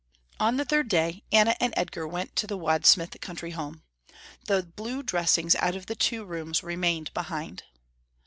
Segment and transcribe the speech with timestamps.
[0.39, 3.83] On the third day, Anna and Edgar went to the Wadsmith country home.
[4.47, 7.61] The blue dressings out of the two rooms remained behind.